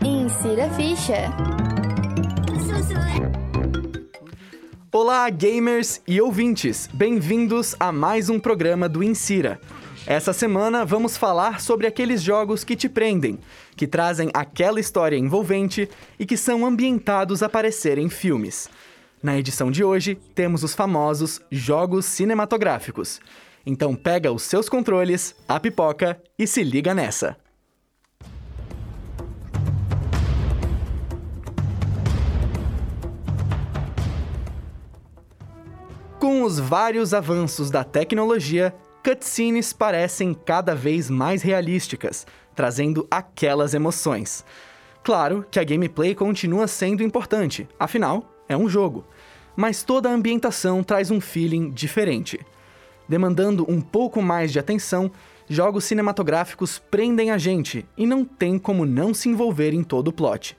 [0.00, 1.28] Insira ficha.
[4.92, 6.88] Olá, gamers e ouvintes!
[6.92, 9.60] Bem-vindos a mais um programa do Insira.
[10.06, 13.40] Essa semana vamos falar sobre aqueles jogos que te prendem,
[13.74, 18.70] que trazem aquela história envolvente e que são ambientados a aparecer em filmes.
[19.20, 23.20] Na edição de hoje, temos os famosos jogos cinematográficos.
[23.66, 27.36] Então pega os seus controles, a pipoca e se liga nessa.
[36.20, 38.72] Com os vários avanços da tecnologia,
[39.04, 42.24] cutscenes parecem cada vez mais realísticas,
[42.54, 44.44] trazendo aquelas emoções.
[45.02, 49.04] Claro que a gameplay continua sendo importante, afinal, é um jogo.
[49.56, 52.40] Mas toda a ambientação traz um feeling diferente.
[53.08, 55.10] Demandando um pouco mais de atenção,
[55.48, 60.12] jogos cinematográficos prendem a gente e não tem como não se envolver em todo o
[60.12, 60.56] plot.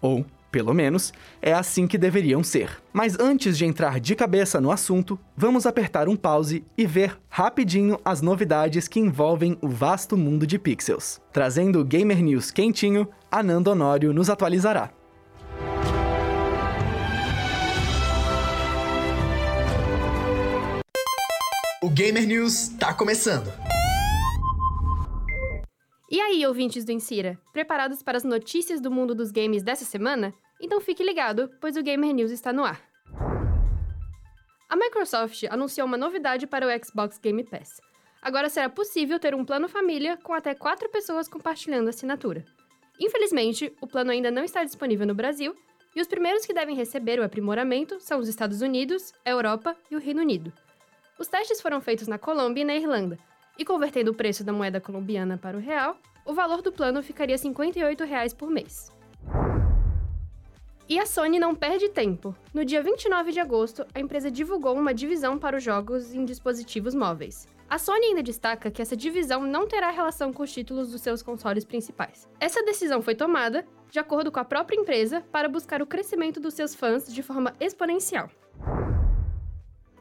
[0.00, 2.82] Ou, pelo menos, é assim que deveriam ser.
[2.92, 7.98] Mas antes de entrar de cabeça no assunto, vamos apertar um pause e ver rapidinho
[8.04, 11.20] as novidades que envolvem o vasto mundo de pixels.
[11.32, 14.90] Trazendo o Gamer News quentinho, Anando Honório nos atualizará.
[21.82, 23.52] O Gamer News tá começando.
[26.08, 30.32] E aí, ouvintes do Insira, preparados para as notícias do mundo dos games dessa semana?
[30.60, 32.80] Então fique ligado, pois o Gamer News está no ar.
[34.70, 37.80] A Microsoft anunciou uma novidade para o Xbox Game Pass.
[38.22, 42.44] Agora será possível ter um plano família com até quatro pessoas compartilhando a assinatura.
[43.00, 45.52] Infelizmente, o plano ainda não está disponível no Brasil,
[45.96, 49.96] e os primeiros que devem receber o aprimoramento são os Estados Unidos, a Europa e
[49.96, 50.52] o Reino Unido.
[51.22, 53.16] Os testes foram feitos na Colômbia e na Irlanda,
[53.56, 57.38] e convertendo o preço da moeda colombiana para o real, o valor do plano ficaria
[57.38, 58.90] 58 reais por mês.
[60.88, 62.34] E a Sony não perde tempo.
[62.52, 66.92] No dia 29 de agosto, a empresa divulgou uma divisão para os jogos em dispositivos
[66.92, 67.46] móveis.
[67.70, 71.22] A Sony ainda destaca que essa divisão não terá relação com os títulos dos seus
[71.22, 72.28] consoles principais.
[72.40, 76.54] Essa decisão foi tomada, de acordo com a própria empresa, para buscar o crescimento dos
[76.54, 78.28] seus fãs de forma exponencial.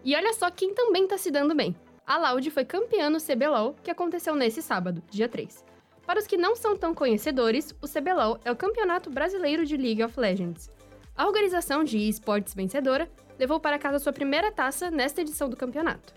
[0.03, 1.75] E olha só quem também tá se dando bem.
[2.05, 5.63] A Loud foi campeã no CBLOL, que aconteceu nesse sábado, dia 3.
[6.05, 10.03] Para os que não são tão conhecedores, o CBLOL é o Campeonato Brasileiro de League
[10.03, 10.69] of Legends.
[11.15, 16.13] A organização de esportes vencedora levou para casa sua primeira taça nesta edição do campeonato.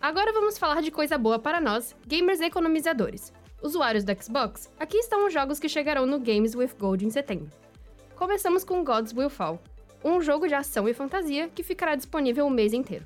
[0.00, 3.32] Agora vamos falar de coisa boa para nós, gamers economizadores.
[3.62, 7.50] Usuários do Xbox, aqui estão os jogos que chegarão no Games with Gold em setembro.
[8.14, 9.60] Começamos com Gods Will Fall,
[10.06, 13.04] um jogo de ação e fantasia que ficará disponível o mês inteiro.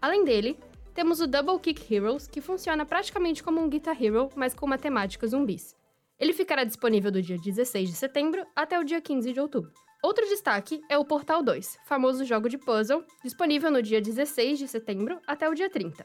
[0.00, 0.56] Além dele,
[0.94, 4.78] temos o Double Kick Heroes, que funciona praticamente como um Guitar Hero, mas com uma
[4.78, 5.74] temática zumbis.
[6.18, 9.72] Ele ficará disponível do dia 16 de setembro até o dia 15 de outubro.
[10.00, 14.68] Outro destaque é o Portal 2, famoso jogo de puzzle, disponível no dia 16 de
[14.68, 16.04] setembro até o dia 30.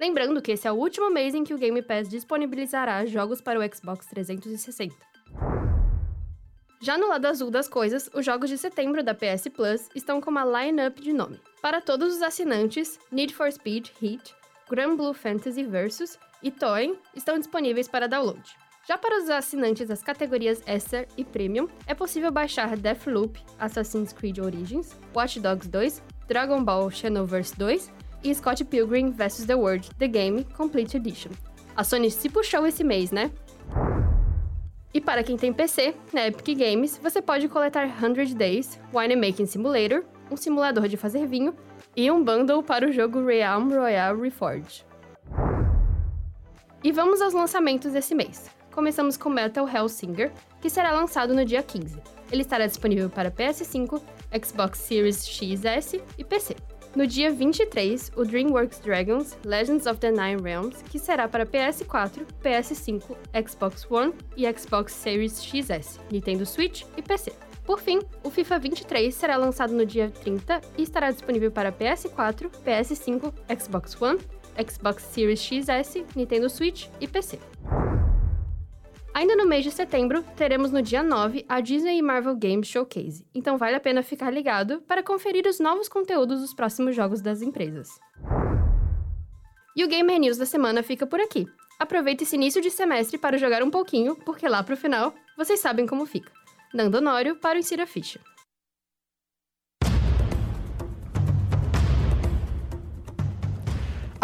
[0.00, 3.60] Lembrando que esse é o último mês em que o Game Pass disponibilizará jogos para
[3.60, 5.11] o Xbox 360.
[6.82, 10.32] Já no lado azul das coisas, os jogos de setembro da PS Plus estão com
[10.32, 11.38] uma line-up de nome.
[11.60, 14.34] Para todos os assinantes, Need for Speed Heat,
[14.68, 18.42] Grand Blue Fantasy Versus e Toy estão disponíveis para download.
[18.88, 24.40] Já para os assinantes das categorias Extra e Premium, é possível baixar Deathloop, Assassin's Creed
[24.40, 27.92] Origins, Watch Dogs 2, Dragon Ball Xenoverse 2
[28.24, 29.46] e Scott Pilgrim vs.
[29.46, 31.30] The World The Game Complete Edition.
[31.76, 33.30] A Sony se puxou esse mês, né?
[34.94, 40.04] E para quem tem PC, na Epic Games, você pode coletar 100 Days, Winemaking Simulator,
[40.30, 41.54] um simulador de fazer vinho,
[41.96, 44.84] e um bundle para o jogo Realm Royale Reforged.
[46.84, 48.50] E vamos aos lançamentos desse mês.
[48.74, 50.30] Começamos com Metal Hellsinger,
[50.60, 51.98] que será lançado no dia 15.
[52.30, 54.00] Ele estará disponível para PS5,
[54.42, 56.56] Xbox Series XS e PC.
[56.94, 62.26] No dia 23, o DreamWorks Dragons Legends of the Nine Realms, que será para PS4,
[62.44, 63.16] PS5,
[63.48, 67.32] Xbox One e Xbox Series XS, Nintendo Switch e PC.
[67.64, 72.50] Por fim, o FIFA 23 será lançado no dia 30 e estará disponível para PS4,
[72.62, 74.18] PS5, Xbox One,
[74.70, 77.38] Xbox Series XS, Nintendo Switch e PC.
[79.14, 83.26] Ainda no mês de setembro, teremos no dia 9 a Disney e Marvel Games Showcase,
[83.34, 87.42] então vale a pena ficar ligado para conferir os novos conteúdos dos próximos jogos das
[87.42, 87.88] empresas.
[89.76, 91.46] E o Gamer News da semana fica por aqui.
[91.78, 95.86] Aproveite esse início de semestre para jogar um pouquinho, porque lá pro final, vocês sabem
[95.86, 96.32] como fica.
[96.72, 98.18] Nando Honório para o Insira Ficha.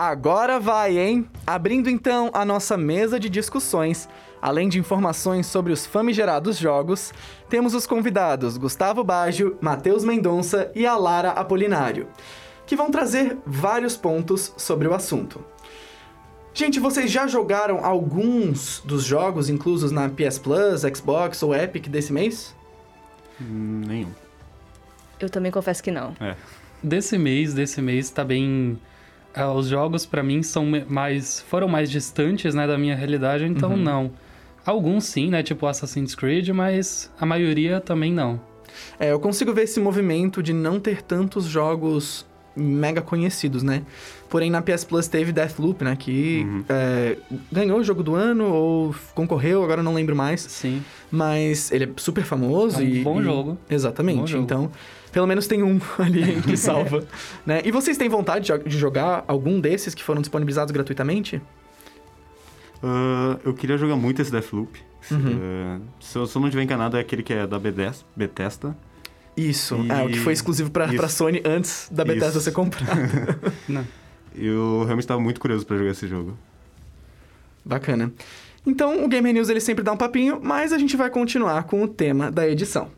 [0.00, 1.28] Agora vai, hein?
[1.44, 4.08] Abrindo então a nossa mesa de discussões,
[4.40, 7.12] além de informações sobre os famigerados jogos,
[7.48, 12.06] temos os convidados Gustavo Baggio, Matheus Mendonça e a Lara Apolinário,
[12.64, 15.44] que vão trazer vários pontos sobre o assunto.
[16.54, 22.12] Gente, vocês já jogaram alguns dos jogos inclusos na PS Plus, Xbox ou Epic desse
[22.12, 22.54] mês?
[23.40, 24.12] Hum, Nenhum.
[25.18, 26.14] Eu também confesso que não.
[26.20, 26.36] É.
[26.80, 28.78] Desse mês, desse mês tá bem.
[29.34, 31.40] Ah, os jogos pra mim são mais.
[31.48, 34.10] foram mais distantes, né, da minha realidade, então não.
[34.64, 38.40] Alguns sim, né, tipo Assassin's Creed, mas a maioria também não.
[39.00, 43.82] É, eu consigo ver esse movimento de não ter tantos jogos mega conhecidos, né?
[44.28, 45.96] Porém, na PS Plus teve Deathloop, né?
[45.96, 47.16] Que é,
[47.50, 50.40] ganhou o jogo do ano ou concorreu, agora eu não lembro mais.
[50.42, 50.82] Sim.
[51.10, 53.02] Mas ele é super famoso É um e...
[53.02, 53.58] bom e- jogo.
[53.70, 54.18] Exatamente.
[54.18, 54.44] Bom jogo.
[54.44, 54.70] Então,
[55.12, 57.04] pelo menos tem um ali que salva,
[57.46, 57.60] né?
[57.64, 61.40] E vocês têm vontade de jo- de jogar algum desses que foram disponibilizados gratuitamente?
[62.82, 64.78] Ah, eu queria jogar muito esse Deathloop.
[65.10, 65.38] Uhum.
[65.40, 68.76] Ah, se, eu, se eu não estiver enganado, é aquele que é da Bedes- Bethesda.
[69.36, 71.08] Isso, E- é o que foi exclusivo pra, pra.
[71.08, 72.40] Sony antes da Bethesda Isso.
[72.42, 73.38] ser comprada.
[74.34, 76.36] Eu realmente estava muito curioso pra jogar esse jogo.
[77.64, 78.12] Bacana.
[78.66, 81.82] Então, o Gamer News ele sempre dá um papinho, mas a gente vai continuar com
[81.82, 82.90] o tema da edição.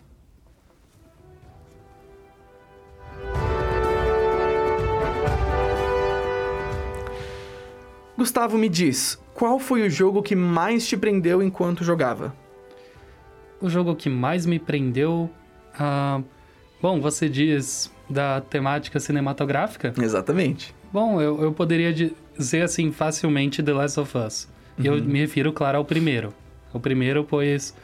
[8.20, 12.36] Gustavo, me diz, qual foi o jogo que mais te prendeu enquanto jogava?
[13.58, 15.30] O jogo que mais me prendeu.
[15.78, 16.20] ah,
[16.82, 19.94] bom, você diz da temática cinematográfica?
[19.98, 20.74] Exatamente.
[20.92, 24.48] Bom, eu, eu poderia dizer assim facilmente The Last of Us.
[24.78, 26.34] E eu me refiro, claro, ao primeiro.
[26.74, 27.74] O primeiro, pois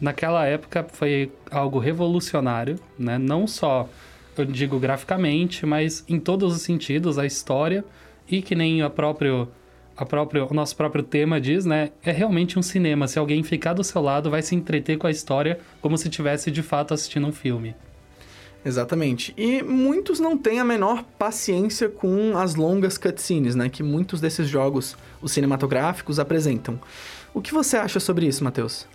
[0.00, 3.18] naquela época foi algo revolucionário, né?
[3.18, 3.86] Não só,
[4.34, 7.84] eu digo graficamente, mas em todos os sentidos, a história
[8.26, 9.46] e que nem a próprio,
[9.96, 11.90] a próprio, o nosso próprio tema diz, né?
[12.02, 13.06] É realmente um cinema.
[13.08, 16.50] Se alguém ficar do seu lado, vai se entreter com a história como se estivesse
[16.50, 17.74] de fato assistindo um filme.
[18.64, 19.34] Exatamente.
[19.36, 23.68] E muitos não têm a menor paciência com as longas cutscenes, né?
[23.68, 26.80] Que muitos desses jogos, os cinematográficos, apresentam.
[27.34, 28.86] O que você acha sobre isso, Matheus?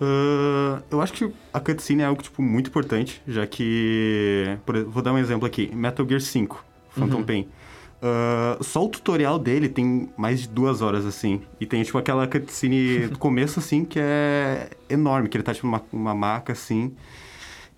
[0.00, 4.58] Ah, eu acho que a cutscene é algo, tipo, muito importante, já que...
[4.64, 5.70] por vou dar um exemplo aqui.
[5.74, 7.48] Metal Gear 5, Phantom Pain.
[8.02, 11.42] Ah, só o tutorial dele tem mais de duas horas, assim.
[11.60, 15.28] E tem, tipo, aquela cutscene do começo, assim, que é enorme.
[15.28, 16.94] Que ele tá, tipo, numa uma maca, assim.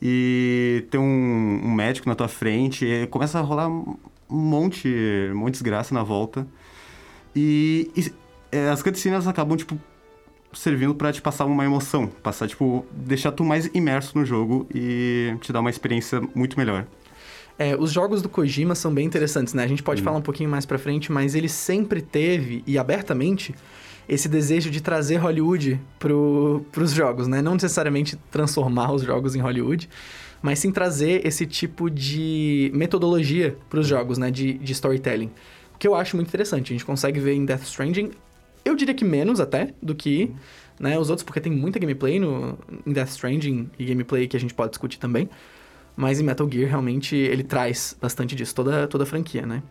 [0.01, 2.85] E tem um, um médico na tua frente.
[2.85, 3.97] E começa a rolar um
[4.29, 4.89] monte,
[5.33, 6.47] um monte de desgraça na volta.
[7.35, 8.13] E, e,
[8.53, 9.79] é, as cutscenes acabam, tipo,
[10.53, 12.07] servindo pra te passar uma emoção.
[12.23, 16.87] Passar, tipo, deixar tu mais imerso no jogo e te dar uma experiência muito melhor.
[17.59, 19.65] É, os jogos do Kojima são bem interessantes, né?
[19.65, 23.55] A gente pode falar um pouquinho mais pra frente, mas ele sempre teve, e abertamente,
[24.09, 27.41] esse desejo de trazer Hollywood pro, pros jogos, né?
[27.41, 29.89] Não necessariamente transformar os jogos em Hollywood,
[30.41, 34.31] mas sim trazer esse tipo de metodologia pros jogos, né?
[34.31, 35.31] De, de storytelling.
[35.75, 36.73] O que eu acho muito interessante.
[36.73, 38.11] A gente consegue ver em Death Stranding,
[38.65, 40.31] eu diria que menos até do que
[40.79, 44.41] né, os outros, porque tem muita gameplay no, em Death Stranding e gameplay que a
[44.41, 45.29] gente pode discutir também.
[45.97, 49.63] Mas em Metal Gear, realmente, ele traz bastante disso, toda, toda a franquia, né?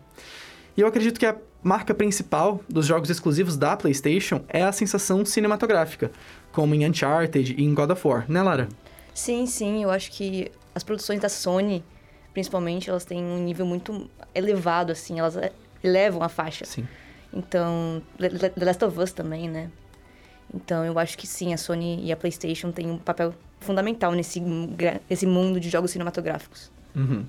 [0.76, 5.24] E eu acredito que a marca principal dos jogos exclusivos da PlayStation é a sensação
[5.24, 6.10] cinematográfica,
[6.50, 8.68] como em Uncharted e em God of War, né, Lara?
[9.14, 11.84] Sim, sim, eu acho que as produções da Sony,
[12.32, 15.52] principalmente, elas têm um nível muito elevado, assim, elas eh,
[15.84, 16.64] elevam a faixa.
[16.64, 16.86] Sim.
[17.32, 19.70] Então, The Last of Us também, né?
[20.54, 24.40] Então, eu acho que sim, a Sony e a PlayStation têm um papel fundamental nesse,
[25.26, 26.70] mundo de jogos cinematográficos.
[26.94, 27.24] Uhum.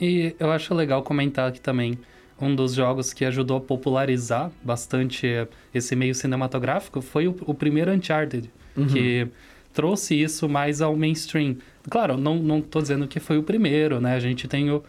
[0.00, 1.98] E eu acho legal comentar aqui também
[2.40, 7.52] um dos jogos que ajudou a popularizar bastante eh, esse meio cinematográfico foi o, o
[7.52, 8.48] primeiro Uncharted,
[8.92, 9.26] que
[9.74, 11.56] trouxe isso mais ao mainstream.
[11.90, 14.14] Claro, não, não tô dizendo que foi o primeiro, né?
[14.14, 14.84] A gente tem o-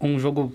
[0.00, 0.52] um jogo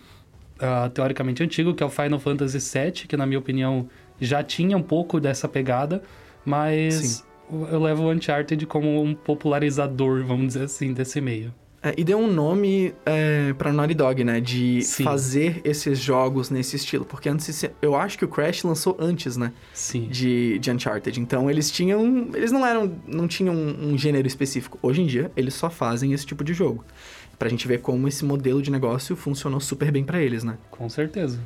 [0.60, 4.78] ah, teoricamente antigo, que é o Final Fantasy VII, que na minha opinião já tinha
[4.78, 6.04] um pouco dessa pegada,
[6.46, 7.24] mas Sim.
[7.72, 11.54] Eu levo o Uncharted como um popularizador, vamos dizer assim, desse meio.
[11.86, 14.40] É, e deu um nome é, pra Naughty Dog, né?
[14.40, 15.04] De Sim.
[15.04, 17.04] fazer esses jogos nesse estilo.
[17.04, 19.52] Porque antes, eu acho que o Crash lançou antes, né?
[19.74, 20.08] Sim.
[20.08, 21.20] de, de Uncharted.
[21.20, 22.30] Então eles tinham.
[22.34, 22.90] Eles não eram.
[23.06, 24.80] não tinham um gênero específico.
[24.82, 26.86] Hoje em dia, eles só fazem esse tipo de jogo.
[27.38, 30.58] Pra gente ver como esse modelo de negócio funcionou super bem pra eles, né?
[30.72, 31.38] Com certeza.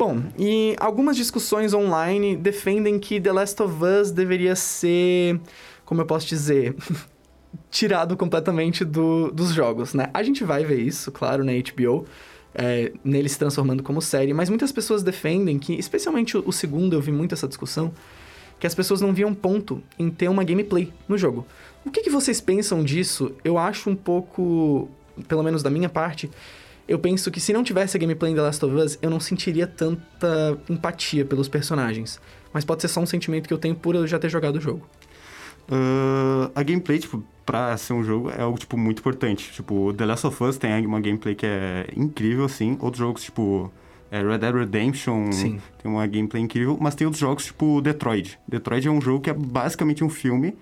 [0.00, 5.38] Bom, e algumas discussões online defendem que The Last of Us deveria ser.
[5.84, 6.74] Como eu posso dizer?
[7.70, 10.08] tirado completamente do- dos jogos, né?
[10.14, 12.06] A gente vai ver isso, claro, na HBO.
[12.54, 16.94] é, nele se transformando como série, mas muitas pessoas defendem que, especialmente o, o segundo,
[16.96, 17.92] eu vi muito essa discussão,
[18.58, 21.46] que as pessoas não viam ponto em ter uma gameplay no jogo.
[21.84, 23.32] O que, que vocês pensam disso?
[23.44, 24.88] Eu acho um pouco,
[25.28, 26.30] pelo menos da minha parte,
[26.90, 29.20] eu penso que se não tivesse a gameplay em The Last of Us, eu não
[29.20, 32.20] sentiria tanta empatia pelos personagens.
[32.52, 34.60] Mas pode ser só um sentimento que eu tenho por eu já ter jogado o
[34.60, 34.84] jogo.
[35.70, 39.52] Uh, a gameplay, tipo, pra ser um jogo é algo, tipo, muito importante.
[39.52, 42.76] Tipo, The Last of Us tem uma gameplay que é incrível, assim.
[42.80, 43.72] Outros jogos, tipo,
[44.10, 45.60] é Red Dead Redemption Sim.
[45.80, 46.76] tem uma gameplay incrível.
[46.80, 48.36] Mas tem outros jogos, tipo Detroit.
[48.48, 50.56] Detroit é um jogo que é basicamente um filme.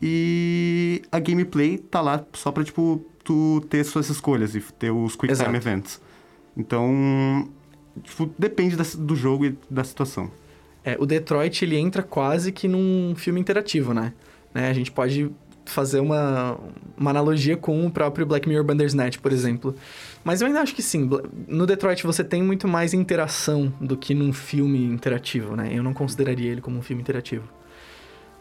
[0.00, 5.14] E a gameplay tá lá só pra, tipo, tu ter suas escolhas e ter os
[5.16, 5.56] Quick Time.
[5.56, 6.00] Events.
[6.56, 7.48] Então,
[8.02, 10.30] tipo, depende da- do jogo e da situação.
[10.84, 14.12] É, o Detroit, ele entra quase que num filme interativo, né?
[14.54, 15.30] Né, A gente pode
[15.66, 16.58] fazer uma,
[16.96, 19.74] uma analogia com o próprio Black Mirror Bandersnatch, por exemplo.
[20.24, 21.08] Mas eu ainda acho que sim.
[21.46, 25.70] No Detroit você tem muito mais interação do que num filme interativo, né?
[25.72, 27.44] Eu não consideraria ele como um filme interativo.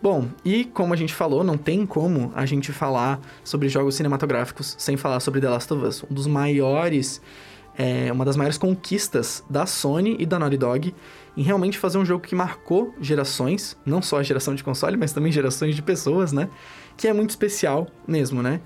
[0.02, 4.76] Bom, e como a gente falou, não tem como a gente falar sobre jogos cinematográficos
[4.78, 6.04] sem falar sobre The Last of Us.
[6.10, 7.22] Um dos maiores,
[7.78, 10.96] é, uma das maiores conquistas da Sony e da Naughty Dog
[11.36, 15.12] em realmente fazer um jogo que marcou gerações, não só a geração de console, mas
[15.12, 16.50] também gerações de pessoas, né?
[16.96, 18.62] Que é muito especial mesmo, né?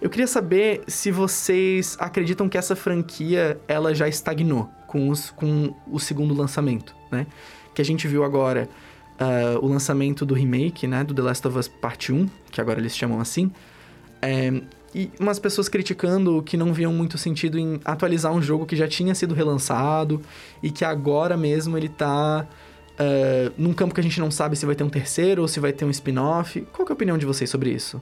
[0.00, 5.74] Eu queria saber se vocês acreditam que essa franquia ela já estagnou com, os, com
[5.90, 7.26] o segundo lançamento, né?
[7.74, 8.70] Que a gente viu agora
[9.18, 11.02] ah, o lançamento do remake, né?
[11.04, 13.50] Do The Last of Us Parte 1, que agora eles chamam assim.
[14.22, 14.62] É,
[14.94, 18.88] e umas pessoas criticando que não viam muito sentido em atualizar um jogo que já
[18.88, 20.22] tinha sido relançado
[20.62, 22.46] e que agora mesmo ele tá
[22.98, 25.60] é, num campo que a gente não sabe se vai ter um terceiro ou se
[25.60, 26.60] vai ter um spin-off.
[26.72, 28.00] Qual que é a opinião de vocês sobre isso?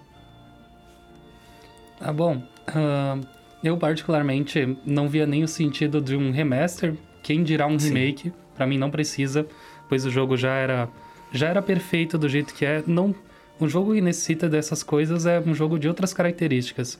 [2.00, 3.18] Ah, bom, ah,
[3.64, 6.94] eu particularmente não via nem o sentido de um remaster.
[7.22, 8.32] Quem dirá um remake?
[8.54, 9.46] Pra mim não precisa,
[9.88, 10.88] pois o jogo já era
[11.32, 12.82] já era perfeito do jeito que é.
[12.86, 13.14] Não,
[13.60, 16.98] um jogo que necessita dessas coisas é um jogo de outras características.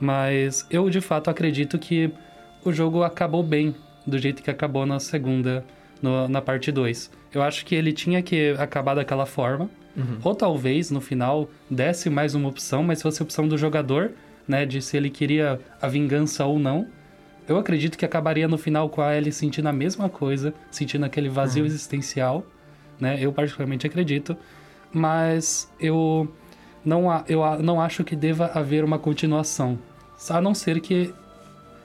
[0.00, 2.10] Mas eu de fato acredito que
[2.64, 3.74] o jogo acabou bem
[4.06, 5.64] do jeito que acabou na segunda,
[6.02, 7.10] no- na parte 2.
[7.32, 9.70] Eu acho que ele tinha que acabar daquela forma.
[10.22, 14.10] Ou talvez no final desse mais uma opção, mas se fosse a opção do jogador,
[14.46, 16.86] né, de se ele queria a vingança ou não.
[17.48, 21.30] Eu acredito que acabaria no final com a Ellie sentindo a mesma coisa, sentindo aquele
[21.30, 22.44] vazio existencial,
[23.00, 23.16] né?
[23.20, 24.36] Eu particularmente acredito,
[24.92, 26.28] mas eu
[26.84, 29.78] não, a- eu a- não acho que deva haver uma continuação,
[30.30, 31.12] a não ser que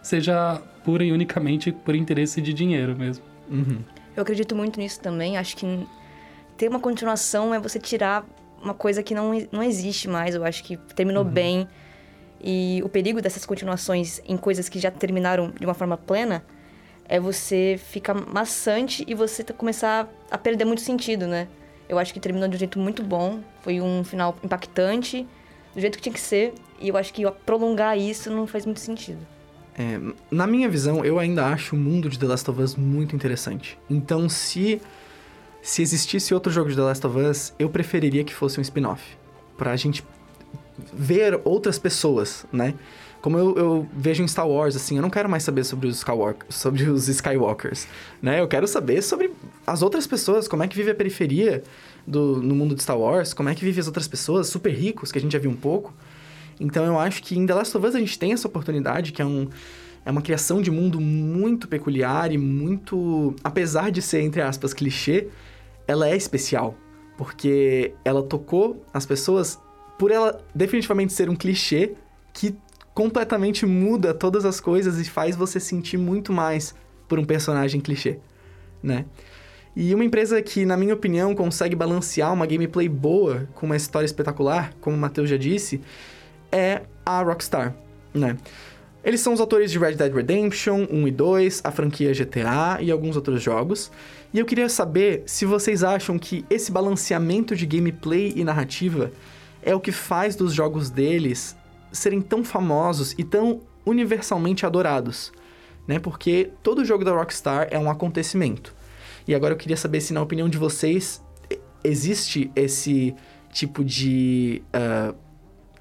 [0.02, 3.24] seja pura e unicamente por interesse de dinheiro mesmo.
[4.16, 5.38] Eu acredito muito nisso também.
[5.38, 5.88] Acho que
[6.58, 8.26] ter uma continuação é você tirar
[8.62, 10.34] uma coisa que não, não existe mais.
[10.36, 11.68] Eu acho que terminou bem.
[12.44, 16.44] E o perigo dessas continuações em coisas que já terminaram de uma forma plena
[17.12, 21.50] é você ficar maçante e você começar a perder muito sentido, né?
[21.90, 23.42] Eu acho que terminou de um jeito muito bom.
[23.62, 25.28] Foi um final impactante,
[25.76, 26.54] do jeito que tinha que ser.
[26.80, 29.20] E eu acho que prolongar isso não faz muito sentido.
[29.78, 30.00] É,
[30.32, 33.78] na minha visão, eu ainda acho o mundo de The Last of Us muito interessante.
[33.90, 34.82] Então, se
[35.62, 39.04] se existisse outro jogo de The Last of Us, eu preferiria que fosse um spin-off.
[39.58, 40.02] Pra gente
[40.94, 42.74] ver outras pessoas, né?
[43.22, 45.98] Como eu, eu vejo em Star Wars, assim, eu não quero mais saber sobre os,
[45.98, 47.88] Skywalk, sobre os Skywalkers,
[48.22, 48.40] né?
[48.40, 49.32] Eu quero saber sobre
[49.66, 51.64] as outras pessoas, como é que vive a periferia
[52.06, 55.12] do, no mundo de Star Wars, como é que vive as outras pessoas, super ricos,
[55.12, 55.94] que a gente já viu um pouco.
[56.60, 59.22] Então eu acho que em The Last of Us a gente tem essa oportunidade, que
[59.22, 59.48] é, um,
[60.06, 63.36] é uma criação de mundo muito peculiar e muito.
[63.44, 65.28] Apesar de ser, entre aspas, clichê,
[65.88, 66.76] ela é especial.
[67.18, 69.60] Porque ela tocou as pessoas
[69.98, 71.94] por ela definitivamente ser um clichê
[72.34, 72.56] que
[72.94, 76.76] completamente muda todas as coisas e faz você sentir muito mais
[77.08, 78.20] por um personagem clichê,
[78.82, 79.06] né?
[79.76, 84.06] E uma empresa que, na minha opinião, consegue balancear uma gameplay boa com uma história
[84.06, 85.80] espetacular, como o Matheus já disse,
[86.52, 87.74] é a Rockstar,
[88.14, 88.38] né?
[89.04, 92.92] Eles são os autores de Red Dead Redemption 1 e 2, a franquia GTA e
[92.92, 93.92] alguns outros jogos.
[94.32, 99.12] E eu queria saber se vocês acham que esse balanceamento de gameplay e narrativa
[99.64, 101.56] é o que faz dos jogos deles
[101.92, 105.32] serem tão famosos e tão universalmente adorados,
[105.88, 106.00] né?
[106.00, 108.76] Porque todo jogo da Rockstar é um acontecimento.
[109.28, 111.24] E agora eu queria saber se, na opinião de vocês,
[111.84, 113.16] existe esse
[113.52, 114.62] tipo de.
[114.74, 115.14] ah,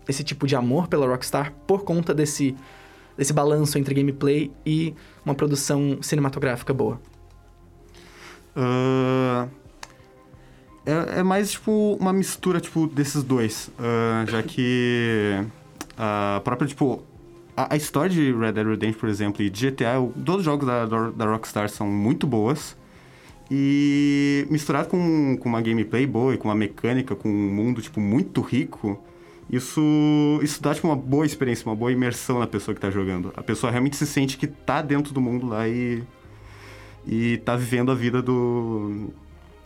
[0.08, 2.56] esse tipo de amor pela Rockstar por conta desse,
[3.16, 7.00] desse balanço entre gameplay e uma produção cinematográfica boa.
[8.56, 9.46] Ah,
[10.84, 13.70] é, é mais, tipo, uma mistura, tipo, desses dois.
[13.78, 15.46] Ah, já que
[16.02, 17.02] a própria, tipo...
[17.56, 20.66] a, a história de Red Dead Redemption, por exemplo, e de GTA, todos os jogos
[20.66, 22.76] da, da, da Rockstar são muito boas.
[23.50, 28.00] E misturado com, com uma gameplay boa e com uma mecânica, com um mundo, tipo,
[28.00, 28.98] muito rico,
[29.50, 29.80] isso,
[30.42, 33.32] isso dá, tipo, uma boa experiência, uma boa imersão na pessoa que tá jogando.
[33.36, 36.02] A pessoa realmente se sente que tá dentro do mundo lá e...
[37.06, 39.08] E tá vivendo a vida do...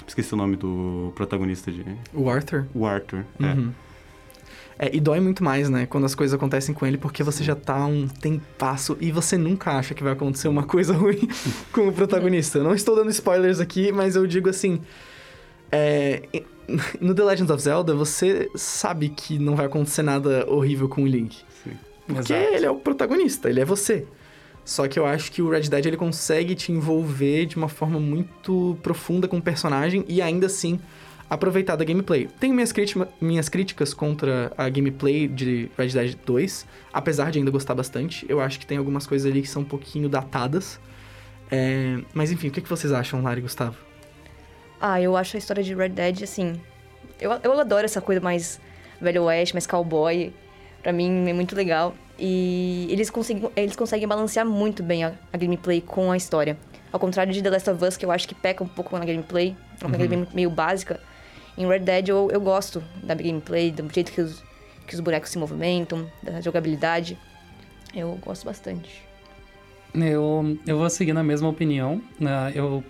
[0.06, 1.84] Esqueci o nome do protagonista de...
[2.14, 2.66] O Arthur.
[2.74, 3.24] O Arthur.
[3.40, 3.44] é.
[3.44, 3.70] Uhum.
[3.70, 3.93] É,
[4.92, 5.86] e dói muito mais, né?
[5.86, 9.72] Quando as coisas acontecem com ele, porque você já tá um tempasso e você nunca
[9.72, 11.28] acha que vai acontecer uma coisa ruim
[11.72, 12.58] com o protagonista.
[12.58, 14.80] Eu não estou dando spoilers aqui, mas eu digo assim.
[15.70, 16.22] é,
[17.00, 21.06] no The Legend of Zelda, você sabe que não vai acontecer nada horrível com o
[21.06, 21.42] Link.
[21.62, 21.72] Sim.
[22.06, 22.54] Porque Exato.
[22.54, 24.06] ele é o protagonista, ele é você.
[24.64, 28.00] Só que eu acho que o Red Dead ele consegue te envolver de uma forma
[28.00, 30.80] muito profunda com o personagem e ainda assim
[31.28, 32.28] aproveitar da gameplay.
[32.38, 37.50] Tenho minhas, crítima- minhas críticas contra a gameplay de Red Dead 2, apesar de ainda
[37.50, 38.24] gostar bastante.
[38.28, 40.78] Eu acho que tem algumas coisas ali que são um pouquinho datadas.
[41.50, 43.76] É, Mas enfim, o que que vocês acham, Lara e Gustavo?
[44.80, 46.60] Ah, eu acho a história de Red Dead, assim.
[47.20, 48.60] Eu, eu adoro essa coisa mais
[49.00, 50.32] velho oeste, mais cowboy.
[50.82, 51.94] Pra mim é muito legal.
[52.18, 56.56] E eles conseguem, eles conseguem balancear muito bem a, a gameplay com a história.
[56.92, 59.04] Ao contrário de The Last of Us, que eu acho que peca um pouco na
[59.04, 61.00] gameplay, é uma gameplay meio básica.
[61.56, 64.42] Em Red Dead eu, eu gosto da gameplay, do jeito que os,
[64.86, 67.16] que os bonecos se movimentam, da jogabilidade.
[67.94, 69.02] Eu gosto bastante.
[69.94, 72.02] Eu, eu vou seguir na mesma opinião.
[72.18, 72.52] né?
[72.54, 72.82] Eu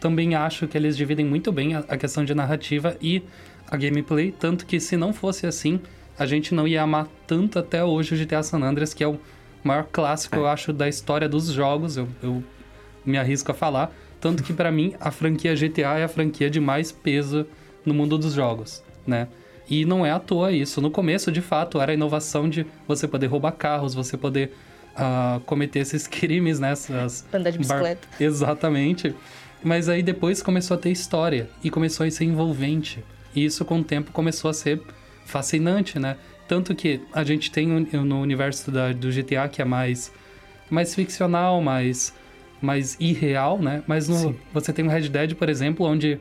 [0.00, 3.22] também acho que eles dividem muito bem a, a questão de narrativa e
[3.70, 5.80] a gameplay, tanto que se não fosse assim,
[6.18, 9.18] a gente não ia amar tanto até hoje o GTA San Andreas, que é o
[9.62, 11.96] maior clássico, eu acho, da história dos jogos.
[11.96, 12.42] Eu, eu
[13.04, 13.92] me arrisco a falar.
[14.20, 17.46] Tanto que pra mim a franquia GTA é a franquia de mais peso
[17.84, 19.28] no mundo dos jogos, né?
[19.68, 20.80] E não é à toa isso.
[20.80, 24.52] No começo, de fato, era a inovação de você poder roubar carros, você poder
[24.96, 26.72] ah, cometer esses crimes, né?
[26.72, 28.08] Essas Andar de bicicleta.
[28.18, 29.14] Exatamente.
[29.62, 33.04] Mas aí depois começou a ter história e começou a ser envolvente.
[33.34, 34.80] E isso com o tempo começou a ser
[35.24, 36.16] fascinante, né?
[36.48, 40.12] Tanto que a gente tem no universo da- do GTA que é mais,
[40.68, 42.12] mais ficcional, mais,
[42.60, 43.84] mais irreal, né?
[43.86, 46.18] Mas no- você tem o Red Dead, por exemplo, onde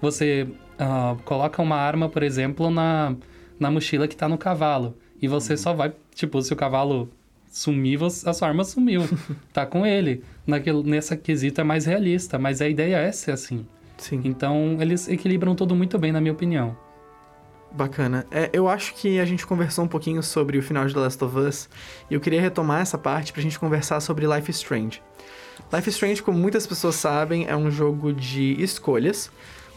[0.00, 0.46] você
[0.82, 3.14] ah, coloca uma arma, por exemplo, na,
[3.58, 4.96] na mochila que tá no cavalo.
[5.20, 7.08] E você só vai, tipo, se o cavalo
[7.50, 9.02] sumir, você- a sua arma sumiu.
[9.52, 10.22] tá com ele.
[10.46, 13.64] Naquele, nessa quesita é mais realista, mas a ideia é ser assim.
[13.98, 14.20] Sim.
[14.24, 16.76] Então, eles equilibram tudo muito bem, na minha opinião.
[17.70, 18.26] Bacana.
[18.30, 21.24] É, eu acho que a gente conversou um pouquinho sobre o final de The Last
[21.24, 21.68] of Us
[22.10, 25.00] e eu queria retomar essa parte pra gente conversar sobre Life is Strange.
[25.72, 29.30] Life is Strange, como muitas pessoas sabem, é um jogo de escolhas,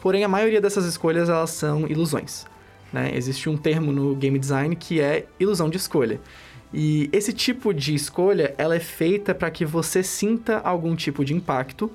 [0.05, 2.45] porém a maioria dessas escolhas elas são ilusões.
[2.93, 3.09] Né?
[3.15, 6.21] Existe um termo no game design que é ilusão de escolha.
[6.71, 11.33] E esse tipo de escolha, ela é feita para que você sinta algum tipo de
[11.33, 11.91] impacto,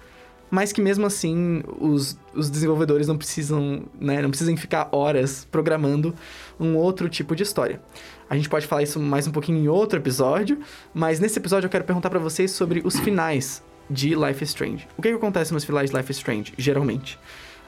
[0.50, 6.12] mas que mesmo assim os, os desenvolvedores não precisam, né, não precisam ficar horas programando
[6.58, 7.80] um outro tipo de história.
[8.28, 10.58] A gente pode falar isso mais um pouquinho em outro episódio,
[10.92, 14.88] mas nesse episódio eu quero perguntar para vocês sobre os finais de Life is Strange.
[14.98, 17.16] O que, que acontece nos finais de Life is Strange, geralmente?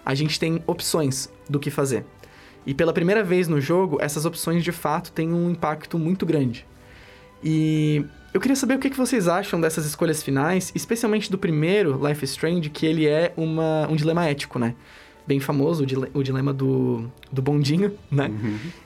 [0.05, 2.05] A gente tem opções do que fazer.
[2.67, 6.65] E pela primeira vez no jogo, essas opções de fato têm um impacto muito grande.
[7.43, 12.25] E eu queria saber o que vocês acham dessas escolhas finais, especialmente do primeiro, Life
[12.25, 14.75] is Strange, que ele é uma, um dilema ético, né?
[15.27, 18.31] Bem famoso, o, dile- o dilema do, do bondinho, né?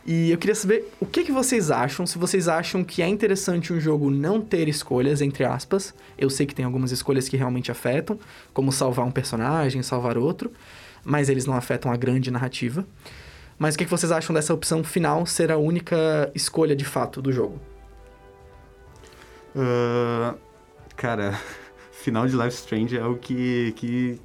[0.07, 3.73] E eu queria saber o que, que vocês acham, se vocês acham que é interessante
[3.73, 5.95] um jogo não ter escolhas, entre aspas.
[6.19, 8.19] Eu sei que tem algumas escolhas que realmente afetam,
[8.53, 10.51] como salvar um personagem, salvar outro,
[11.07, 12.85] mas eles não afetam a grande narrativa.
[13.57, 17.33] Mas o que, vocês acham dessa opção final ser a única escolha de fato do
[17.33, 17.59] jogo?
[19.55, 20.35] Ah,
[20.97, 21.39] cara,
[21.93, 24.21] final de Life Strange é o que, que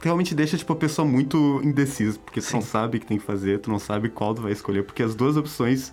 [0.00, 3.24] realmente deixa tipo, a pessoa muito indecisa, porque tu não sabe o que tem que
[3.24, 5.92] fazer, tu não sabe qual tu vai escolher, porque as duas opções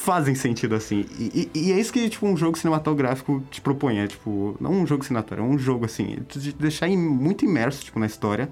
[0.00, 1.04] fazem sentido assim.
[1.18, 4.70] E, e- e é isso que tipo, um jogo cinematográfico te propõe, é tipo, não
[4.72, 8.48] um jogo cinematográfico, é um jogo assim, te deixar muito imerso tipo, na história,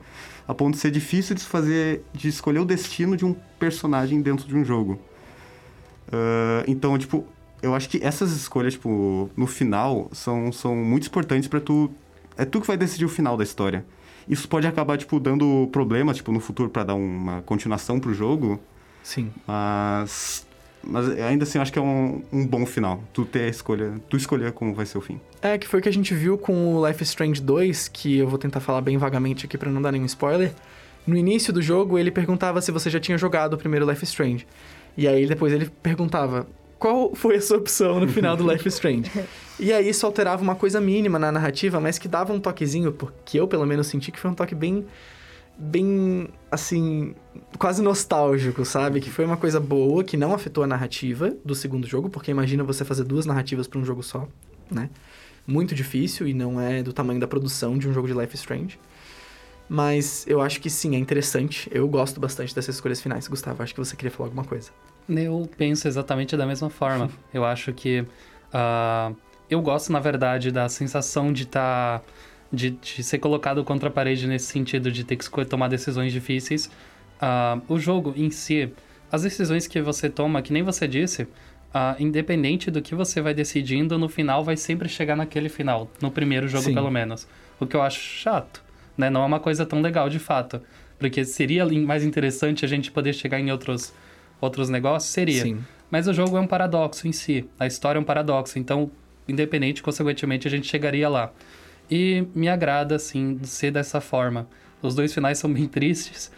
[0.46, 4.46] a ponto de ser difícil de fazer, de escolher o destino de um personagem dentro
[4.46, 4.98] de um jogo.
[6.12, 7.24] Ah, então, tipo,
[7.62, 11.90] eu acho que essas escolhas, tipo, no final, são, são muito importantes pra tu.
[12.36, 13.84] É tu que vai decidir o final da história.
[14.28, 18.60] Isso pode acabar, tipo, dando problemas, tipo, no futuro pra dar uma continuação pro jogo,
[19.02, 19.30] Sim.
[19.46, 20.45] mas.
[20.86, 23.02] Mas ainda assim, eu acho que é um, um bom final.
[23.12, 23.94] Tu ter a escolha.
[24.08, 25.20] Tu escolher como vai ser o fim.
[25.42, 28.18] É, que foi o que a gente viu com o Life is Strange 2, que
[28.18, 30.52] eu vou tentar falar bem vagamente aqui pra não dar nenhum spoiler.
[31.06, 34.10] No início do jogo, ele perguntava se você já tinha jogado o primeiro Life is
[34.10, 34.46] Strange.
[34.96, 36.46] E aí depois ele perguntava:
[36.78, 39.10] qual foi a sua opção no final do Life is Strange.
[39.58, 43.40] E aí isso alterava uma coisa mínima na narrativa, mas que dava um toquezinho, porque
[43.40, 44.84] eu pelo menos senti que foi um toque bem
[45.58, 47.14] bem assim,
[47.58, 49.00] quase nostálgico, sabe?
[49.00, 52.62] Que foi uma coisa boa, que não afetou a narrativa do segundo jogo, porque imagina
[52.62, 54.28] você fazer duas narrativas para um jogo só,
[54.70, 54.90] né?
[55.46, 58.78] Muito difícil e não é do tamanho da produção de um jogo de Life Strange.
[59.68, 61.68] Mas eu acho que sim, é interessante.
[61.72, 63.26] Eu gosto bastante dessas escolhas finais.
[63.26, 64.70] Gustavo, acho que você queria falar alguma coisa.
[65.08, 67.10] Eu penso exatamente da mesma forma.
[67.32, 68.00] eu acho que.
[68.00, 69.16] Uh,
[69.48, 72.00] eu gosto, na verdade, da sensação de estar.
[72.00, 72.04] Tá,
[72.52, 76.66] de, de, ser colocado contra a parede nesse sentido de ter que tomar decisões difíceis.
[77.16, 78.70] Uh, o jogo em si,
[79.10, 83.34] as decisões que você toma, que nem você disse, uh, independente do que você vai
[83.34, 85.90] decidindo, no final vai sempre chegar naquele final.
[86.00, 86.74] No primeiro jogo, Sim.
[86.74, 87.26] pelo menos.
[87.58, 88.62] O que eu acho chato,
[88.96, 89.08] né?
[89.10, 90.60] Não é uma coisa tão legal de fato.
[90.98, 93.92] Porque seria mais interessante a gente poder chegar em outros
[94.40, 95.12] outros negócios?
[95.12, 95.42] Seria.
[95.42, 95.58] Sim.
[95.90, 97.48] Mas o jogo é um paradoxo em si.
[97.58, 98.58] A história é um paradoxo.
[98.58, 98.90] Então,
[99.28, 101.32] independente, consequentemente, a gente chegaria lá.
[101.90, 104.48] E me agrada, assim, ser dessa forma.
[104.82, 106.30] Os dois finais são bem tristes.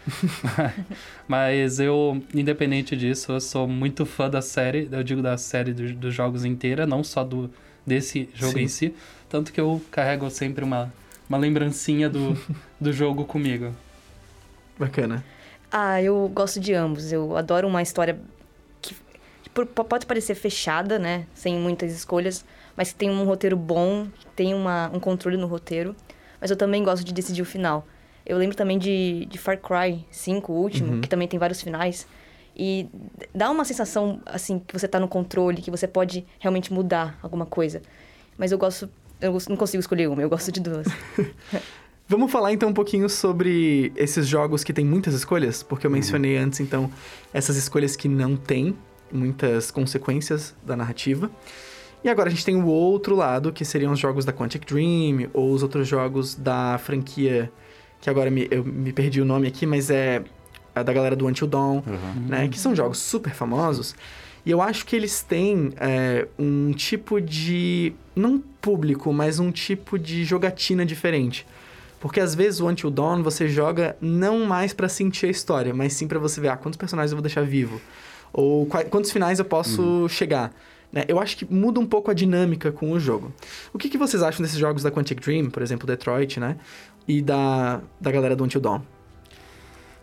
[1.27, 4.87] mas eu, independente disso, eu sou muito fã da série.
[4.91, 7.49] Eu digo da série do, dos jogos inteira, não só do
[7.85, 8.63] desse jogo Sim.
[8.63, 8.95] em si.
[9.27, 10.93] Tanto que eu carrego sempre uma,
[11.27, 12.37] uma lembrancinha do,
[12.79, 13.73] do jogo comigo.
[14.77, 15.23] Bacana.
[15.71, 17.11] Ah, eu gosto de ambos.
[17.11, 18.19] Eu adoro uma história
[18.81, 18.95] que,
[19.87, 21.25] pode parecer fechada, né?
[21.33, 25.95] Sem muitas escolhas, mas que tem um roteiro bom, tem uma, um controle no roteiro.
[26.39, 27.85] Mas eu também gosto de decidir o final.
[28.25, 31.01] Eu lembro também de, de Far Cry 5, o último, uhum.
[31.01, 32.07] que também tem vários finais.
[32.55, 32.87] E
[33.33, 37.45] dá uma sensação, assim, que você tá no controle, que você pode realmente mudar alguma
[37.45, 37.81] coisa.
[38.37, 38.89] Mas eu gosto...
[39.21, 40.87] Eu não consigo escolher uma, eu gosto de duas.
[42.07, 45.97] Vamos falar então um pouquinho sobre esses jogos que tem muitas escolhas, porque eu uhum.
[45.97, 46.45] mencionei uhum.
[46.45, 46.91] antes então
[47.33, 48.75] essas escolhas que não têm
[49.11, 51.29] muitas consequências da narrativa.
[52.03, 55.29] E agora a gente tem o outro lado, que seriam os jogos da Quantic Dream
[55.33, 57.51] ou os outros jogos da franquia
[58.01, 60.23] que agora me, eu me perdi o nome aqui, mas é
[60.73, 62.27] a da galera do Until Dawn, uhum.
[62.27, 62.47] né?
[62.47, 63.95] Que são jogos super famosos.
[64.45, 67.93] E eu acho que eles têm é, um tipo de.
[68.15, 71.45] não público, mas um tipo de jogatina diferente.
[71.99, 75.93] Porque às vezes o Until Dawn você joga não mais para sentir a história, mas
[75.93, 77.81] sim para você ver ah, quantos personagens eu vou deixar vivo.
[78.31, 80.09] Ou quantos finais eu posso uhum.
[80.09, 80.53] chegar.
[80.91, 81.05] Né?
[81.07, 83.31] Eu acho que muda um pouco a dinâmica com o jogo.
[83.73, 86.57] O que, que vocês acham desses jogos da Quantic Dream, por exemplo, Detroit, né?
[87.07, 88.81] E da, da galera do Until Dawn?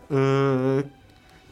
[0.09, 0.87] Uh,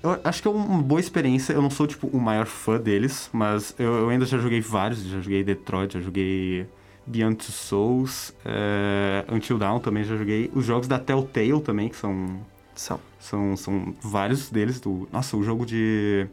[0.02, 1.54] eu acho que é uma boa experiência.
[1.54, 5.04] Eu não sou, tipo, o maior fã deles, mas eu, eu ainda já joguei vários.
[5.04, 6.67] Já joguei Detroit, já joguei
[7.06, 10.50] Beyond Two Souls, uh, Until Dawn também já joguei.
[10.54, 12.39] Os jogos da Telltale também, que são...
[12.74, 13.00] São.
[13.19, 14.80] São, são vários deles.
[14.80, 16.28] Do, nossa, o jogo de...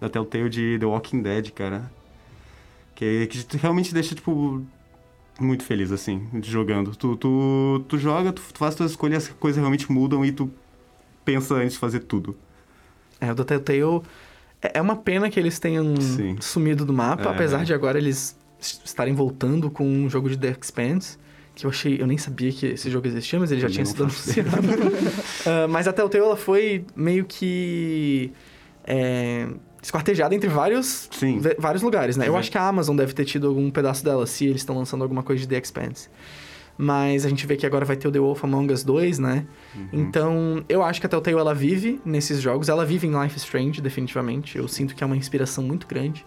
[0.00, 1.90] Da Telltale de The Walking Dead, cara.
[3.02, 4.62] Que, que realmente deixa, tipo...
[5.40, 6.94] Muito feliz, assim, jogando.
[6.94, 10.50] Tu, tu, tu joga, tu, tu faz tuas escolhas, as coisas realmente mudam e tu
[11.24, 12.36] pensa antes de fazer tudo.
[13.20, 14.02] É, o da Telltale...
[14.60, 16.36] É, é uma pena que eles tenham Sim.
[16.40, 17.28] sumido do mapa, é.
[17.28, 21.18] apesar de agora eles estarem voltando com um jogo de The Expanse,
[21.56, 24.04] que eu achei, eu nem sabia que esse jogo existia, mas ele já tinha sido
[24.04, 24.50] anunciado.
[24.50, 28.30] uh, mas o teu ela foi meio que
[28.84, 29.48] é,
[29.82, 31.10] esquartejada entre vários,
[31.58, 32.28] vários lugares, né?
[32.28, 35.02] Eu acho que a Amazon deve ter tido algum pedaço dela, se eles estão lançando
[35.02, 36.08] alguma coisa de The Expanse.
[36.78, 39.46] Mas a gente vê que agora vai ter o The Wolf Among Us 2, né?
[39.74, 39.88] Uhum.
[39.92, 42.68] Então, eu acho que a Telltale ela vive nesses jogos.
[42.68, 44.56] Ela vive em Life is Strange, definitivamente.
[44.56, 46.24] Eu sinto que é uma inspiração muito grande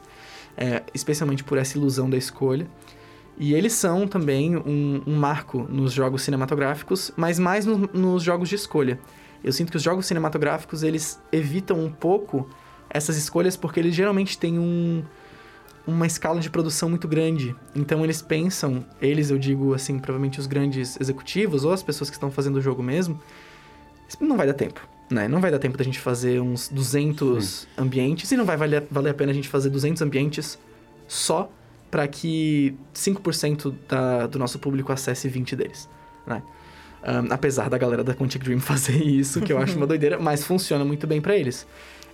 [0.57, 2.67] é, especialmente por essa ilusão da escolha.
[3.37, 8.47] E eles são também um, um marco nos jogos cinematográficos, mas mais no, nos jogos
[8.47, 8.99] de escolha.
[9.43, 12.49] Eu sinto que os jogos cinematográficos, eles evitam um pouco
[12.95, 15.03] essas escolhas porque eles geralmente têm um,
[15.85, 17.55] uma escala de produção muito grande.
[17.75, 22.15] Então eles pensam, eles eu digo assim, provavelmente os grandes executivos ou as pessoas que
[22.15, 23.19] estão fazendo o jogo mesmo,
[24.19, 25.27] não vai dar tempo né?
[25.27, 27.67] Não vai dar tempo da gente fazer uns 200 Sim.
[27.77, 30.57] ambientes e não vai valer, valer a pena a gente fazer 200 ambientes
[31.07, 31.49] só
[31.91, 35.89] para que 5% da, do nosso público acesse 20 deles,
[36.25, 36.41] né?
[37.07, 40.43] Um, apesar da galera da Quantic Dream fazer isso, que eu acho uma doideira, mas
[40.43, 41.67] funciona muito bem para eles.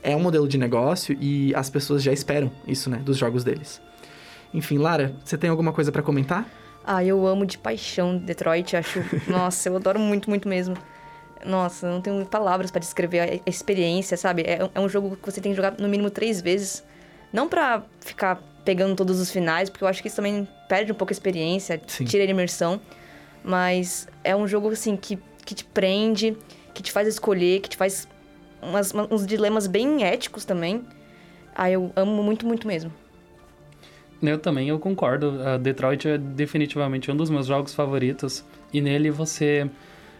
[0.03, 3.81] É um modelo de negócio e as pessoas já esperam isso, né, dos jogos deles.
[4.53, 6.45] Enfim, Lara, você tem alguma coisa para comentar?
[6.83, 8.99] Ah, eu amo de paixão Detroit, acho.
[9.29, 10.75] Nossa, eu adoro muito, muito mesmo.
[11.45, 14.43] Nossa, não tenho palavras para descrever a experiência, sabe?
[14.43, 16.83] É, é, um jogo que você tem que jogar no mínimo três vezes.
[17.31, 20.95] Não pra ficar pegando todos os finais, porque eu acho que isso também perde um
[20.95, 22.05] pouco a experiência, Sim.
[22.05, 22.79] tira a imersão.
[23.43, 26.37] Mas é um jogo, assim, que, que te prende,
[26.73, 28.07] que te faz escolher, que te faz
[28.61, 30.83] umas, uns dilemas bem éticos também.
[31.55, 32.91] Ah, eu amo muito, muito mesmo.
[34.21, 35.31] Eu também, eu concordo.
[35.31, 38.45] Uh, Detroit é definitivamente um dos meus jogos favoritos.
[38.71, 39.69] E nele você,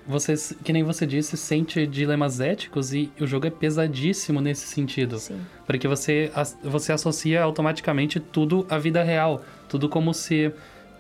[0.08, 5.20] você, que nem você disse, sente dilemas éticos e o jogo é pesadíssimo nesse sentido.
[5.20, 5.40] Sim.
[5.66, 6.32] Porque você,
[6.64, 9.44] você associa automaticamente tudo à vida real.
[9.70, 10.52] Tudo como se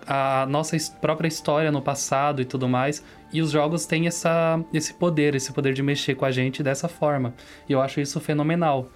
[0.07, 3.03] a nossa própria história no passado e tudo mais.
[3.33, 6.87] E os jogos têm essa, esse poder, esse poder de mexer com a gente dessa
[6.87, 7.33] forma.
[7.67, 8.89] E eu acho isso fenomenal.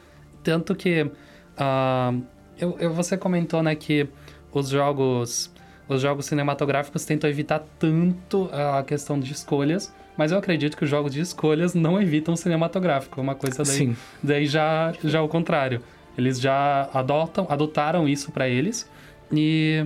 [0.43, 1.03] Tanto que.
[1.03, 2.23] Uh,
[2.57, 4.07] eu, eu, você comentou, né, que
[4.51, 5.53] os jogos.
[5.87, 10.89] Os jogos cinematográficos tentam evitar tanto a questão de escolhas, mas eu acredito que os
[10.89, 13.21] jogos de escolhas não evitam o cinematográfico.
[13.21, 13.95] Uma coisa daí, Sim.
[14.23, 15.83] daí já, já o contrário.
[16.17, 18.89] Eles já adotam, adotaram isso para eles
[19.31, 19.85] e,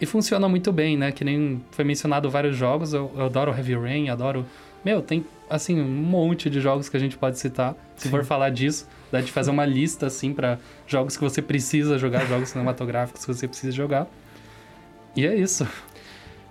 [0.00, 1.12] e funciona muito bem, né?
[1.12, 2.92] Que nem foi mencionado vários jogos.
[2.92, 4.44] Eu, eu adoro Heavy Rain, adoro.
[4.84, 7.74] Meu, tem assim um monte de jogos que a gente pode citar.
[7.96, 8.10] Se Sim.
[8.10, 12.26] for falar disso, dá de fazer uma lista assim para jogos que você precisa jogar,
[12.28, 14.08] jogos cinematográficos que você precisa jogar.
[15.16, 15.66] E é isso.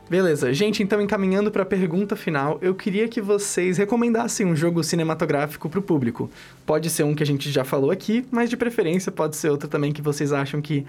[0.09, 4.83] Beleza, gente, então encaminhando para a pergunta final, eu queria que vocês recomendassem um jogo
[4.83, 6.29] cinematográfico para o público.
[6.65, 9.67] Pode ser um que a gente já falou aqui, mas de preferência pode ser outro
[9.67, 10.85] também que vocês acham que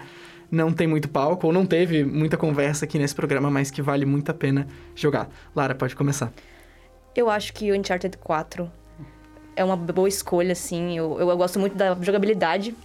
[0.51, 4.05] não tem muito palco ou não teve muita conversa aqui nesse programa, mas que vale
[4.05, 5.29] muito a pena jogar.
[5.55, 6.31] Lara, pode começar.
[7.15, 8.71] Eu acho que o Uncharted 4
[9.55, 10.97] é uma boa escolha, assim.
[10.97, 12.75] Eu, eu, eu gosto muito da jogabilidade.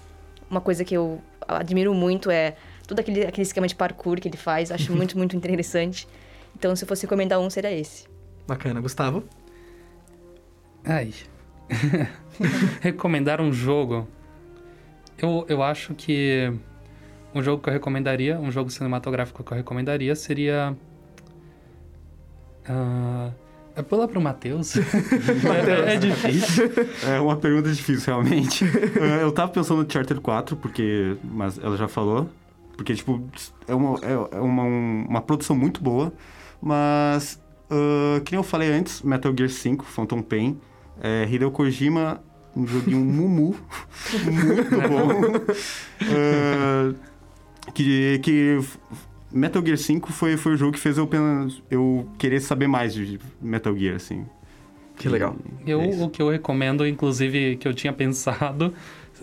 [0.49, 2.55] Uma coisa que eu admiro muito é
[2.87, 4.71] todo aquele, aquele esquema de parkour que ele faz.
[4.71, 6.07] Acho muito, muito interessante.
[6.55, 8.07] Então, se eu fosse recomendar um, seria esse.
[8.47, 8.81] Bacana.
[8.81, 9.25] Gustavo?
[10.85, 11.13] Ai.
[12.81, 14.09] Recomendar um jogo.
[15.19, 16.53] Eu, eu acho que
[17.35, 20.77] um jogo que eu recomendaria, um jogo cinematográfico que eu recomendaria seria.
[22.69, 23.33] Uh,
[23.77, 24.77] é pular pro Matheus.
[24.77, 26.71] é, é, difícil.
[27.07, 28.65] É uma pergunta difícil, realmente.
[28.65, 31.17] É, eu tava pensando no Charter 4, porque.
[31.25, 32.29] Mas ela já falou.
[32.77, 33.23] Porque, tipo,
[33.69, 36.13] é uma, é, é uma, uma produção muito boa.
[36.61, 37.41] Mas.
[37.71, 40.61] Uh, que nem eu falei antes, Metal Gear 5, Phantom Pain.
[41.01, 42.21] É, Hideo Kojima,
[42.55, 43.55] um joguinho Mumu.
[44.25, 45.21] muito bom.
[46.03, 47.10] Uh,
[47.75, 48.59] que, que
[49.33, 51.09] Metal Gear 5 foi, foi o jogo que fez eu,
[51.71, 54.27] eu querer saber mais de Metal Gear, assim.
[54.97, 55.37] Que legal.
[55.67, 58.75] Eu, é o que eu recomendo, inclusive, que eu tinha pensado,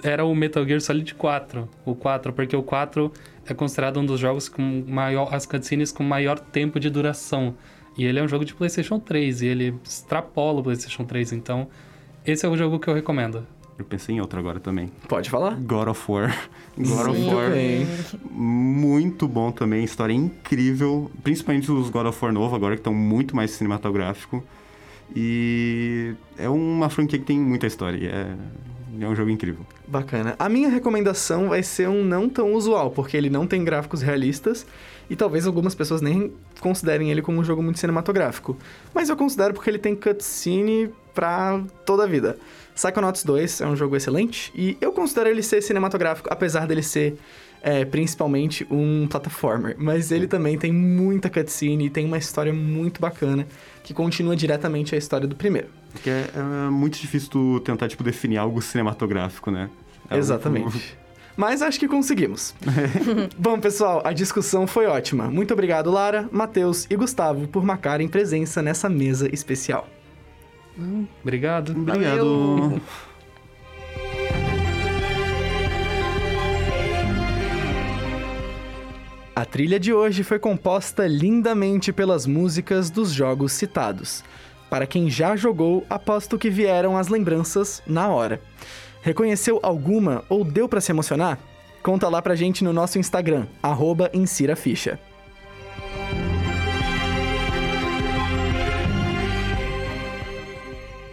[0.01, 1.69] era o Metal Gear Solid 4.
[1.85, 3.11] O 4, porque o 4
[3.45, 5.33] é considerado um dos jogos com maior...
[5.33, 7.55] As cutscenes com maior tempo de duração.
[7.97, 11.67] E ele é um jogo de PlayStation 3, e ele extrapola o PlayStation 3, então...
[12.25, 13.47] Esse é o jogo que eu recomendo.
[13.77, 14.91] Eu pensei em outro agora também.
[15.07, 15.55] Pode falar.
[15.55, 16.49] God of War.
[16.75, 17.51] God of War.
[18.31, 19.83] Muito bom também.
[19.83, 21.11] História incrível.
[21.23, 24.43] Principalmente os God of War novo, agora que estão muito mais cinematográfico.
[25.15, 28.09] E é uma franquia que tem muita história.
[28.09, 29.63] É, é um jogo incrível.
[29.87, 30.35] Bacana.
[30.39, 34.65] A minha recomendação vai ser um não tão usual, porque ele não tem gráficos realistas
[35.09, 38.57] e talvez algumas pessoas nem considerem ele como um jogo muito cinematográfico.
[38.93, 42.37] Mas eu considero porque ele tem cutscene pra toda a vida.
[42.77, 47.17] Psychonauts 2 é um jogo excelente e eu considero ele ser cinematográfico, apesar dele ser
[47.59, 49.75] é, principalmente um platformer.
[49.79, 53.47] Mas ele também tem muita cutscene e tem uma história muito bacana
[53.83, 55.69] que continua diretamente a história do primeiro.
[55.91, 59.71] Porque é, é muito difícil tu tentar, tipo, definir algo cinematográfico, né?
[60.07, 60.95] É Exatamente.
[61.35, 62.53] Mas acho que conseguimos.
[63.37, 65.29] Bom, pessoal, a discussão foi ótima.
[65.29, 69.87] Muito obrigado, Lara, Matheus e Gustavo, por marcarem presença nessa mesa especial.
[71.23, 71.71] Obrigado.
[71.71, 72.81] Obrigado.
[79.35, 84.23] A trilha de hoje foi composta lindamente pelas músicas dos jogos citados.
[84.67, 88.41] Para quem já jogou, aposto que vieram as lembranças na hora.
[89.01, 91.39] Reconheceu alguma ou deu para se emocionar?
[91.83, 94.11] Conta lá pra gente no nosso Instagram, arroba
[94.55, 94.99] Ficha.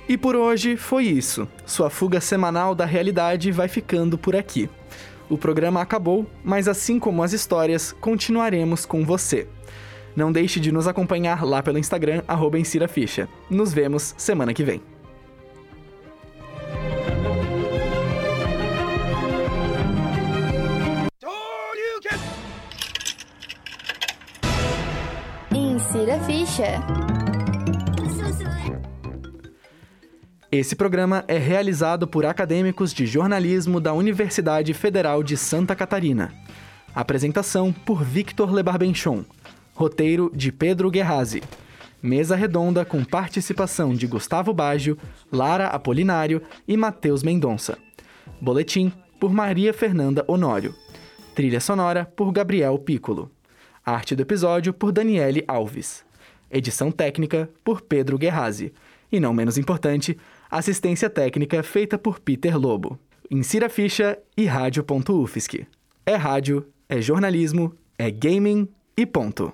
[0.08, 1.48] E por hoje foi isso.
[1.64, 4.68] Sua fuga semanal da realidade vai ficando por aqui.
[5.30, 9.48] O programa acabou, mas assim como as histórias, continuaremos com você.
[10.14, 13.28] Não deixe de nos acompanhar lá pelo Instagram, arroba Ficha.
[13.48, 14.80] Nos vemos semana que vem.
[25.52, 27.23] Insira Ficha.
[30.56, 36.32] Esse programa é realizado por acadêmicos de jornalismo da Universidade Federal de Santa Catarina.
[36.94, 39.24] Apresentação por Victor Lebarbenchon.
[39.74, 41.42] Roteiro de Pedro Guerrazi.
[42.00, 44.96] Mesa redonda com participação de Gustavo Baggio,
[45.32, 47.76] Lara Apolinário e Matheus Mendonça.
[48.40, 50.72] Boletim por Maria Fernanda Honório.
[51.34, 53.28] Trilha sonora por Gabriel Piccolo.
[53.84, 56.04] Arte do episódio por Daniele Alves.
[56.48, 58.72] Edição técnica por Pedro Guerrazi.
[59.10, 60.16] E não menos importante,
[60.58, 62.98] assistência técnica feita por Peter Lobo.
[63.30, 65.66] Insira ficha e rádio.ufsc.
[66.06, 69.52] É rádio, é jornalismo, é gaming e ponto.